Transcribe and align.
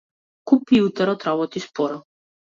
Компјутерот 0.51 1.27
работи 1.31 1.65
споро. 1.69 2.03